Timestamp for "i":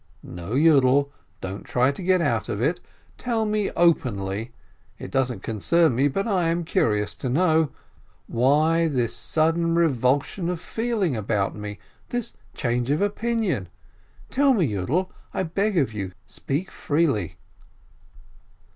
6.27-6.47, 15.35-15.43